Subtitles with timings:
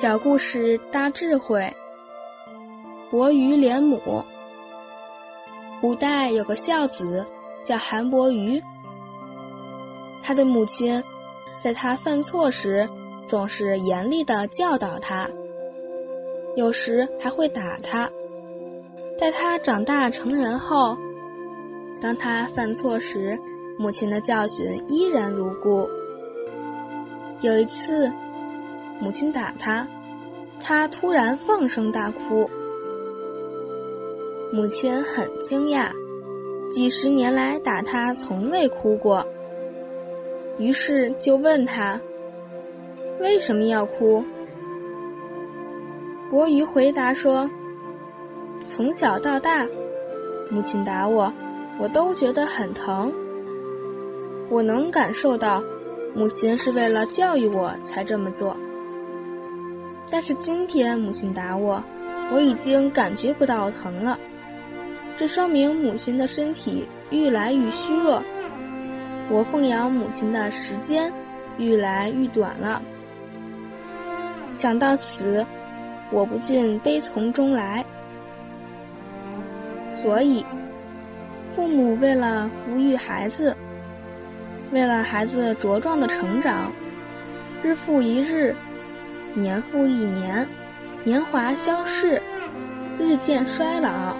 [0.00, 1.74] 小故事大智慧。
[3.10, 4.22] 伯鱼怜母。
[5.80, 7.26] 古代有个孝子
[7.64, 8.62] 叫韩伯鱼，
[10.22, 11.02] 他的母亲
[11.58, 12.88] 在他犯错时
[13.26, 15.28] 总是严厉的教导他，
[16.54, 18.08] 有时还会打他。
[19.18, 20.96] 待他长大成人后，
[22.00, 23.36] 当他犯错时，
[23.76, 25.90] 母亲的教训依然如故。
[27.40, 28.08] 有一次，
[29.00, 29.86] 母亲打他，
[30.60, 32.48] 他突然放声大哭。
[34.52, 35.90] 母亲很惊讶，
[36.70, 39.24] 几十年来打他从未哭过。
[40.58, 42.00] 于是就问他
[43.20, 44.24] ：“为什么要哭？”
[46.28, 47.48] 伯鱼回答说
[48.66, 49.66] ：“从小到大，
[50.50, 51.32] 母亲打我，
[51.78, 53.12] 我都觉得很疼。
[54.50, 55.62] 我能感受到。”
[56.14, 58.56] 母亲是为了教育我才这么做，
[60.10, 61.82] 但是今天母亲打我，
[62.32, 64.18] 我已经感觉不到疼了，
[65.16, 68.22] 这说明母亲的身体愈来愈虚弱，
[69.30, 71.12] 我奉养母亲的时间
[71.58, 72.80] 愈来愈短了。
[74.54, 75.44] 想到此，
[76.10, 77.84] 我不禁悲从中来。
[79.90, 80.44] 所以，
[81.46, 83.56] 父母为了抚育孩子。
[84.70, 86.70] 为了孩子茁壮的成长，
[87.62, 88.54] 日复一日，
[89.38, 90.46] 年复一年，
[91.04, 92.20] 年华消逝，
[92.98, 94.16] 日渐衰老。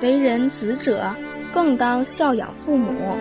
[0.00, 1.14] 为人子者，
[1.52, 3.16] 更当孝养父母。